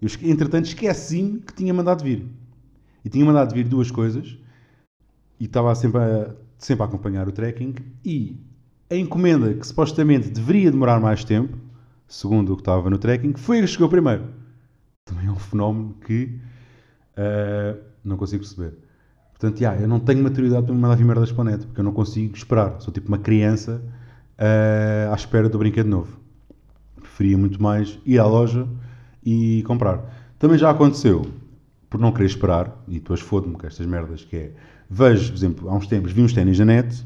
Eu, 0.00 0.08
entretanto, 0.22 0.66
esqueci-me 0.66 1.40
que 1.40 1.52
tinha 1.52 1.74
mandado 1.74 2.04
vir. 2.04 2.26
E 3.04 3.08
tinha 3.08 3.24
mandado 3.24 3.54
vir 3.54 3.64
duas 3.64 3.90
coisas. 3.90 4.38
E 5.38 5.44
estava 5.44 5.74
sempre 5.74 6.00
a, 6.00 6.34
sempre 6.58 6.82
a 6.82 6.86
acompanhar 6.86 7.28
o 7.28 7.32
tracking. 7.32 7.74
E 8.04 8.36
a 8.90 8.96
encomenda, 8.96 9.54
que 9.54 9.66
supostamente 9.66 10.28
deveria 10.28 10.70
demorar 10.70 11.00
mais 11.00 11.24
tempo, 11.24 11.56
segundo 12.08 12.52
o 12.52 12.56
que 12.56 12.62
estava 12.62 12.90
no 12.90 12.98
tracking, 12.98 13.34
foi 13.34 13.58
a 13.58 13.60
que 13.62 13.68
chegou 13.68 13.88
primeiro. 13.88 14.24
Também 15.04 15.26
é 15.26 15.30
um 15.30 15.36
fenómeno 15.36 15.94
que 16.04 16.38
uh, 17.16 17.80
não 18.04 18.16
consigo 18.16 18.42
perceber. 18.42 18.74
Portanto, 19.32 19.60
yeah, 19.60 19.80
eu 19.80 19.88
não 19.88 20.00
tenho 20.00 20.22
maturidade 20.22 20.66
para 20.66 20.74
me 20.74 20.80
mandar 20.80 20.96
vir 20.96 21.04
merdas 21.04 21.32
para 21.32 21.42
a 21.42 21.52
net, 21.52 21.66
porque 21.66 21.80
eu 21.80 21.84
não 21.84 21.92
consigo 21.92 22.36
esperar. 22.36 22.80
Sou 22.80 22.92
tipo 22.92 23.08
uma 23.08 23.18
criança 23.18 23.80
uh, 24.38 25.12
à 25.12 25.14
espera 25.14 25.48
do 25.48 25.58
brinquedo 25.58 25.86
novo 25.86 26.20
preferia 27.20 27.36
muito 27.36 27.62
mais 27.62 27.98
ir 28.06 28.18
à 28.18 28.26
loja 28.26 28.66
e 29.24 29.62
comprar. 29.66 30.00
Também 30.38 30.56
já 30.56 30.70
aconteceu, 30.70 31.26
por 31.90 32.00
não 32.00 32.12
querer 32.12 32.26
esperar, 32.26 32.82
e 32.88 32.94
depois 32.94 33.20
fodo-me 33.20 33.54
com 33.54 33.66
estas 33.66 33.84
merdas, 33.86 34.24
que 34.24 34.36
é, 34.36 34.52
vejo, 34.88 35.30
por 35.30 35.36
exemplo, 35.36 35.68
há 35.68 35.74
uns 35.74 35.86
tempos 35.86 36.12
vi 36.12 36.22
uns 36.22 36.32
ténis 36.32 36.58
na 36.58 36.64
net 36.64 37.04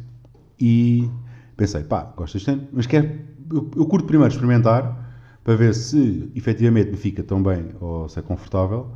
e 0.60 1.10
pensei, 1.56 1.84
pá, 1.84 2.12
gosto 2.16 2.34
deste 2.34 2.46
ténis, 2.46 2.68
mas 2.72 2.86
quero, 2.86 3.06
eu, 3.50 3.70
eu 3.76 3.86
curto 3.86 4.06
primeiro 4.06 4.32
experimentar 4.32 5.04
para 5.42 5.54
ver 5.56 5.74
se 5.74 6.30
efetivamente 6.34 6.90
me 6.90 6.96
fica 6.96 7.22
tão 7.22 7.42
bem 7.42 7.70
ou 7.80 8.08
se 8.08 8.18
é 8.18 8.22
confortável. 8.22 8.90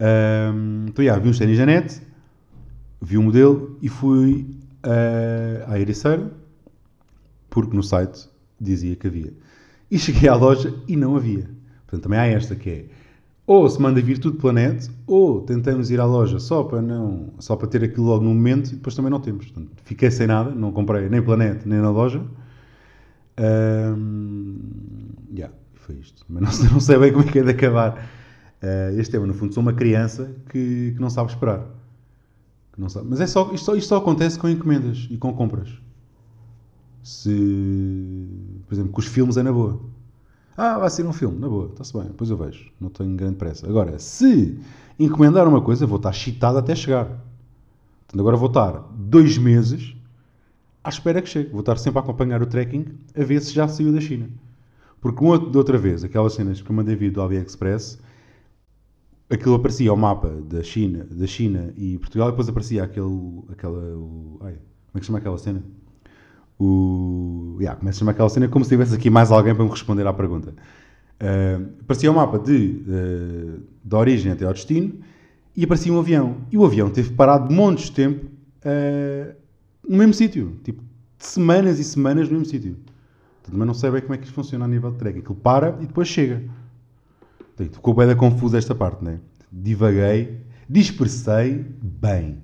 Um, 0.00 0.86
então, 0.88 1.04
já, 1.04 1.18
vi 1.18 1.28
uns 1.28 1.38
ténis 1.38 1.58
na 1.58 1.66
net, 1.66 2.02
vi 3.00 3.16
o 3.16 3.20
um 3.20 3.24
modelo 3.24 3.78
e 3.82 3.88
fui 3.88 4.56
uh, 4.84 5.70
à 5.70 5.78
Ericeira, 5.78 6.30
porque 7.50 7.76
no 7.76 7.82
site 7.82 8.28
dizia 8.60 8.96
que 8.96 9.06
havia. 9.06 9.32
E 9.90 9.98
cheguei 9.98 10.28
à 10.28 10.34
loja 10.34 10.74
e 10.88 10.96
não 10.96 11.14
havia. 11.14 11.48
Portanto, 11.86 12.02
também 12.02 12.18
há 12.18 12.26
esta 12.26 12.56
que 12.56 12.70
é, 12.70 12.84
ou 13.46 13.68
se 13.70 13.80
manda 13.80 14.00
vir 14.00 14.18
tudo 14.18 14.38
pela 14.38 14.52
net, 14.52 14.90
ou 15.06 15.40
tentamos 15.40 15.90
ir 15.90 16.00
à 16.00 16.04
loja 16.04 16.40
só 16.40 16.64
para, 16.64 16.82
não, 16.82 17.32
só 17.38 17.54
para 17.54 17.68
ter 17.68 17.84
aquilo 17.84 18.06
logo 18.06 18.24
no 18.24 18.30
momento 18.30 18.72
e 18.72 18.74
depois 18.74 18.94
também 18.94 19.10
não 19.10 19.20
temos. 19.20 19.46
Portanto, 19.46 19.70
fiquei 19.84 20.10
sem 20.10 20.26
nada, 20.26 20.50
não 20.50 20.72
comprei 20.72 21.08
nem 21.08 21.22
pela 21.22 21.36
net 21.36 21.66
nem 21.66 21.80
na 21.80 21.90
loja. 21.90 22.20
Um, 23.38 24.58
yeah, 25.32 25.54
foi 25.74 25.96
isto. 25.96 26.24
Mas 26.28 26.60
não, 26.60 26.70
não, 26.74 26.80
sei 26.80 26.98
bem 26.98 27.12
como 27.12 27.24
é 27.24 27.30
que 27.30 27.38
é 27.38 27.42
de 27.44 27.50
acabar 27.50 28.08
uh, 28.62 28.98
este 28.98 29.12
tema. 29.12 29.26
No 29.26 29.34
fundo, 29.34 29.54
sou 29.54 29.62
uma 29.62 29.72
criança 29.72 30.34
que, 30.48 30.92
que 30.94 31.00
não 31.00 31.08
sabe 31.08 31.30
esperar. 31.30 31.64
Que 32.72 32.80
não 32.80 32.88
sabe. 32.88 33.06
Mas 33.08 33.20
é 33.20 33.28
só, 33.28 33.52
isto, 33.52 33.64
só, 33.64 33.76
isto 33.76 33.88
só 33.88 33.98
acontece 33.98 34.38
com 34.38 34.48
encomendas 34.48 35.06
e 35.08 35.16
com 35.16 35.32
compras. 35.32 35.68
Se, 37.02 38.26
por 38.66 38.74
exemplo, 38.74 38.90
com 38.90 39.00
os 39.00 39.06
filmes 39.06 39.36
é 39.36 39.42
na 39.44 39.52
boa. 39.52 39.80
Ah, 40.56 40.78
vai 40.78 40.88
ser 40.88 41.04
um 41.06 41.12
filme, 41.12 41.38
na 41.38 41.48
boa, 41.48 41.66
está-se 41.66 41.92
bem, 41.92 42.04
depois 42.04 42.30
eu 42.30 42.36
vejo, 42.36 42.70
não 42.80 42.88
tenho 42.88 43.14
grande 43.14 43.36
pressa. 43.36 43.68
Agora, 43.68 43.98
se 43.98 44.58
encomendar 44.98 45.46
uma 45.46 45.60
coisa, 45.60 45.86
vou 45.86 45.98
estar 45.98 46.12
chitado 46.12 46.56
até 46.56 46.74
chegar. 46.74 47.06
Portanto, 47.06 48.20
agora 48.20 48.36
vou 48.36 48.48
estar 48.48 48.72
dois 48.94 49.36
meses 49.36 49.94
à 50.82 50.88
espera 50.88 51.20
que 51.20 51.28
chegue. 51.28 51.50
Vou 51.50 51.60
estar 51.60 51.76
sempre 51.76 51.98
a 51.98 52.02
acompanhar 52.02 52.40
o 52.40 52.46
tracking 52.46 52.86
a 53.14 53.24
ver 53.24 53.40
se 53.42 53.52
já 53.52 53.68
saiu 53.68 53.92
da 53.92 54.00
China. 54.00 54.30
Porque 55.00 55.22
de 55.50 55.58
outra 55.58 55.76
vez, 55.76 56.04
aquelas 56.04 56.32
cenas 56.32 56.62
que 56.62 56.70
eu 56.70 56.74
mandei 56.74 56.96
vir 56.96 57.10
do 57.10 57.20
AliExpress, 57.20 57.98
aquilo 59.28 59.56
aparecia 59.56 59.92
o 59.92 59.96
mapa 59.96 60.28
da 60.28 60.62
China, 60.62 61.04
da 61.10 61.26
China 61.26 61.72
e 61.76 61.98
Portugal, 61.98 62.28
e 62.28 62.30
depois 62.30 62.48
aparecia 62.48 62.84
aquele, 62.84 63.42
aquela, 63.50 63.78
o, 63.96 64.38
ai, 64.42 64.54
como 64.54 64.94
é 64.94 65.00
que 65.00 65.06
chama 65.06 65.18
aquela 65.18 65.36
cena? 65.36 65.62
O, 66.58 67.56
yeah, 67.60 67.78
começa 67.78 67.96
a 67.96 68.00
chamar 68.00 68.12
aquela 68.12 68.28
cena 68.28 68.48
como 68.48 68.64
se 68.64 68.70
tivesse 68.70 68.94
aqui 68.94 69.10
mais 69.10 69.30
alguém 69.30 69.54
para 69.54 69.64
me 69.64 69.70
responder 69.70 70.06
à 70.06 70.12
pergunta. 70.12 70.54
Uh, 71.20 71.80
aparecia 71.80 72.10
o 72.10 72.14
mapa 72.14 72.38
de, 72.38 72.82
uh, 72.86 73.62
da 73.84 73.98
origem 73.98 74.32
até 74.32 74.44
ao 74.44 74.52
destino 74.52 74.94
e 75.54 75.64
aparecia 75.64 75.92
um 75.92 75.98
avião. 75.98 76.38
E 76.50 76.58
o 76.58 76.64
avião 76.64 76.90
teve 76.90 77.10
parado 77.10 77.52
montes 77.52 77.86
de 77.86 77.92
tempo 77.92 78.26
uh, 78.26 79.34
no 79.86 79.96
mesmo 79.96 80.14
sítio. 80.14 80.58
Tipo, 80.62 80.82
semanas 81.18 81.78
e 81.78 81.84
semanas 81.84 82.28
no 82.28 82.38
mesmo 82.38 82.46
sítio. 82.46 82.76
Mas 83.50 83.66
não 83.66 83.74
sei 83.74 83.90
bem 83.90 84.00
como 84.00 84.14
é 84.14 84.18
que 84.18 84.24
isto 84.24 84.34
funciona 84.34 84.64
a 84.64 84.68
nível 84.68 84.90
de 84.90 84.98
trek. 84.98 85.18
Aquilo 85.20 85.36
para 85.36 85.78
e 85.80 85.86
depois 85.86 86.08
chega. 86.08 86.42
Ficou 87.56 87.94
bem 87.94 88.14
confusa 88.16 88.58
esta 88.58 88.74
parte, 88.74 89.02
né? 89.04 89.20
Divaguei, 89.50 90.40
dispersei 90.68 91.64
bem. 91.80 92.38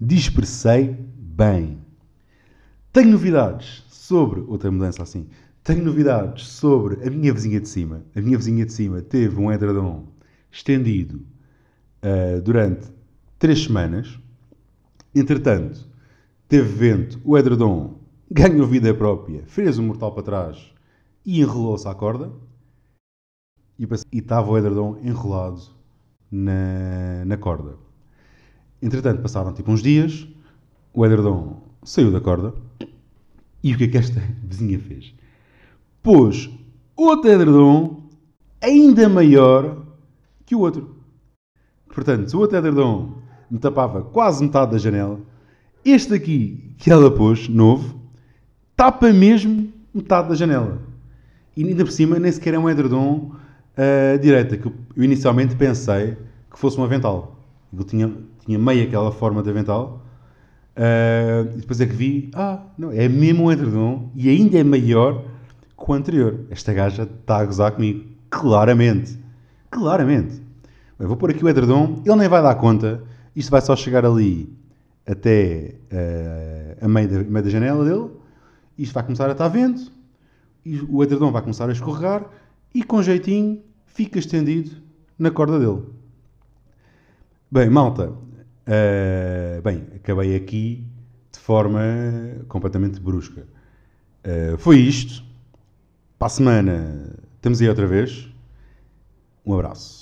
Dispersei 0.00 0.96
bem. 1.18 1.78
Tenho 2.98 3.12
novidades 3.12 3.84
sobre. 3.88 4.40
Outra 4.40 4.72
mudança 4.72 5.04
assim. 5.04 5.28
Tenho 5.62 5.84
novidades 5.84 6.48
sobre 6.48 7.06
a 7.06 7.08
minha 7.08 7.32
vizinha 7.32 7.60
de 7.60 7.68
cima. 7.68 8.04
A 8.12 8.20
minha 8.20 8.36
vizinha 8.36 8.66
de 8.66 8.72
cima 8.72 9.00
teve 9.00 9.38
um 9.38 9.52
edredom 9.52 10.08
estendido 10.50 11.24
uh, 12.02 12.42
durante 12.42 12.88
três 13.38 13.62
semanas. 13.62 14.18
Entretanto, 15.14 15.88
teve 16.48 16.68
vento, 16.68 17.20
o 17.24 17.38
edredom 17.38 18.00
ganhou 18.28 18.66
vida 18.66 18.92
própria, 18.92 19.44
fez 19.46 19.78
um 19.78 19.86
mortal 19.86 20.12
para 20.12 20.24
trás 20.24 20.74
e 21.24 21.40
enrolou-se 21.40 21.86
à 21.86 21.94
corda. 21.94 22.32
E, 23.78 23.86
estava 24.12 24.50
o 24.50 24.58
edredom 24.58 24.98
enrolado 25.04 25.62
na, 26.32 27.24
na 27.24 27.36
corda. 27.36 27.76
Entretanto, 28.82 29.22
passaram 29.22 29.52
tipo 29.52 29.70
uns 29.70 29.84
dias, 29.84 30.26
o 30.92 31.06
edredom 31.06 31.62
saiu 31.84 32.10
da 32.10 32.20
corda 32.20 32.66
e 33.62 33.74
o 33.74 33.78
que 33.78 33.84
é 33.84 33.88
que 33.88 33.98
esta 33.98 34.22
vizinha 34.42 34.78
fez? 34.78 35.14
Pôs 36.02 36.50
outro 36.96 37.30
edredom 37.30 38.08
ainda 38.60 39.08
maior 39.08 39.84
que 40.44 40.54
o 40.54 40.60
outro. 40.60 40.96
Portanto, 41.92 42.28
se 42.30 42.36
o 42.36 42.40
outro 42.40 42.56
edredom 42.56 43.18
me 43.50 43.58
tapava 43.58 44.02
quase 44.02 44.44
metade 44.44 44.72
da 44.72 44.78
janela, 44.78 45.20
este 45.84 46.14
aqui 46.14 46.74
que 46.78 46.90
ela 46.90 47.10
pôs, 47.10 47.48
novo, 47.48 48.00
tapa 48.76 49.12
mesmo 49.12 49.72
metade 49.92 50.28
da 50.28 50.34
janela. 50.34 50.80
E 51.56 51.64
ainda 51.64 51.84
por 51.84 51.90
cima 51.90 52.18
nem 52.18 52.30
sequer 52.30 52.54
é 52.54 52.58
um 52.58 52.68
edredom 52.68 53.32
uh, 53.76 54.18
direita, 54.20 54.56
que 54.56 54.66
eu 54.66 54.72
inicialmente 54.96 55.56
pensei 55.56 56.16
que 56.50 56.58
fosse 56.58 56.78
um 56.78 56.84
avental. 56.84 57.40
Ele 57.72 57.84
tinha, 57.84 58.14
tinha 58.44 58.58
meio 58.58 58.84
aquela 58.86 59.10
forma 59.10 59.42
de 59.42 59.50
avental, 59.50 59.97
Uh, 60.78 61.56
depois 61.56 61.80
é 61.80 61.86
que 61.86 61.92
vi, 61.92 62.30
ah, 62.34 62.62
não, 62.78 62.92
é 62.92 63.08
mesmo 63.08 63.46
um 63.46 63.52
edredom 63.52 64.12
e 64.14 64.28
ainda 64.28 64.58
é 64.58 64.62
maior 64.62 65.24
que 65.76 65.90
o 65.90 65.92
anterior. 65.92 66.46
Esta 66.50 66.72
gaja 66.72 67.02
está 67.02 67.38
a 67.38 67.44
gozar 67.44 67.72
comigo. 67.72 68.04
Claramente. 68.30 69.18
Claramente. 69.72 70.40
Vou 70.96 71.16
pôr 71.16 71.30
aqui 71.30 71.44
o 71.44 71.48
edredom, 71.48 72.00
ele 72.04 72.14
nem 72.14 72.28
vai 72.28 72.42
dar 72.42 72.54
conta. 72.54 73.02
Isto 73.34 73.50
vai 73.50 73.60
só 73.60 73.74
chegar 73.74 74.04
ali 74.04 74.56
até 75.04 75.74
uh, 75.92 76.84
a 76.84 76.88
meio 76.88 77.08
da, 77.08 77.24
meio 77.24 77.44
da 77.44 77.50
janela 77.50 77.84
dele. 77.84 78.10
Isto 78.78 78.94
vai 78.94 79.02
começar 79.02 79.28
a 79.28 79.32
estar 79.32 79.48
vento. 79.48 79.90
E 80.64 80.80
o 80.88 81.02
edredom 81.02 81.32
vai 81.32 81.42
começar 81.42 81.68
a 81.68 81.72
escorregar. 81.72 82.24
E 82.72 82.84
com 82.84 83.02
jeitinho 83.02 83.62
fica 83.86 84.18
estendido 84.18 84.70
na 85.18 85.30
corda 85.30 85.58
dele. 85.58 85.82
Bem, 87.50 87.68
malta, 87.68 88.12
Uh, 88.68 89.62
bem, 89.62 89.82
acabei 89.96 90.36
aqui 90.36 90.84
de 91.32 91.38
forma 91.38 91.80
completamente 92.48 93.00
brusca. 93.00 93.46
Uh, 94.22 94.58
foi 94.58 94.76
isto. 94.76 95.24
Para 96.18 96.26
a 96.26 96.30
semana 96.30 97.16
estamos 97.36 97.62
aí 97.62 97.68
outra 97.68 97.86
vez. 97.86 98.28
Um 99.46 99.54
abraço. 99.54 99.97